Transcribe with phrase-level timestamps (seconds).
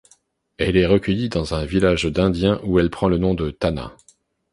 [0.57, 3.95] Elle est recueillie dans un village d'Indiens où elle prend le nom de Tana.